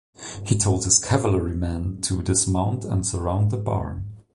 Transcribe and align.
He 0.43 0.57
told 0.57 0.85
his 0.85 0.97
cavalrymen 0.97 2.01
to 2.01 2.23
dismount 2.23 2.83
and 2.85 3.05
surround 3.05 3.51
the 3.51 3.57
barn. 3.57 4.17